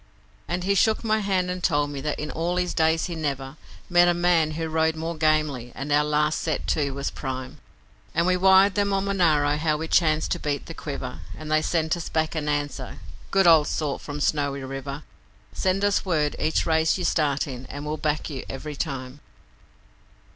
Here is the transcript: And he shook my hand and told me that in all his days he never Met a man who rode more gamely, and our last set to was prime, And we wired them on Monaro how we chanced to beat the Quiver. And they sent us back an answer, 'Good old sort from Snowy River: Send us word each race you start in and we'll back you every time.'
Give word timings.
And 0.47 0.63
he 0.63 0.73
shook 0.73 1.03
my 1.03 1.19
hand 1.19 1.51
and 1.51 1.63
told 1.63 1.91
me 1.91 2.01
that 2.01 2.17
in 2.17 2.31
all 2.31 2.55
his 2.57 2.73
days 2.73 3.05
he 3.05 3.13
never 3.13 3.55
Met 3.87 4.07
a 4.07 4.15
man 4.15 4.53
who 4.53 4.67
rode 4.67 4.95
more 4.95 5.15
gamely, 5.15 5.71
and 5.75 5.91
our 5.91 6.03
last 6.03 6.41
set 6.41 6.65
to 6.69 6.89
was 6.89 7.11
prime, 7.11 7.59
And 8.15 8.25
we 8.25 8.35
wired 8.35 8.73
them 8.73 8.93
on 8.93 9.05
Monaro 9.05 9.57
how 9.57 9.77
we 9.77 9.87
chanced 9.87 10.31
to 10.31 10.39
beat 10.39 10.65
the 10.65 10.73
Quiver. 10.73 11.19
And 11.37 11.51
they 11.51 11.61
sent 11.61 11.95
us 11.95 12.09
back 12.09 12.33
an 12.33 12.49
answer, 12.49 12.97
'Good 13.29 13.45
old 13.45 13.67
sort 13.67 14.01
from 14.01 14.19
Snowy 14.19 14.63
River: 14.63 15.03
Send 15.53 15.85
us 15.85 16.03
word 16.03 16.35
each 16.39 16.65
race 16.65 16.97
you 16.97 17.05
start 17.05 17.45
in 17.45 17.67
and 17.67 17.85
we'll 17.85 17.97
back 17.97 18.27
you 18.27 18.43
every 18.49 18.75
time.' 18.75 19.19